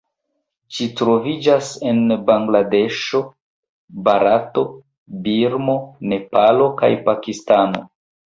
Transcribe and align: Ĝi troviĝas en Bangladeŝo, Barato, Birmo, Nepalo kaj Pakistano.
Ĝi 0.75 0.85
troviĝas 0.99 1.67
en 1.89 2.13
Bangladeŝo, 2.29 3.21
Barato, 4.07 4.65
Birmo, 5.27 5.75
Nepalo 6.15 6.67
kaj 6.83 6.93
Pakistano. 7.11 7.85